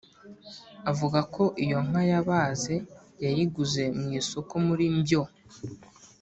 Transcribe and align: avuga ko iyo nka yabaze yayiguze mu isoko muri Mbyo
avuga 0.91 1.19
ko 1.33 1.43
iyo 1.63 1.79
nka 1.87 2.01
yabaze 2.11 2.75
yayiguze 3.23 3.83
mu 3.99 4.07
isoko 4.19 4.53
muri 4.65 4.85
Mbyo 4.95 5.21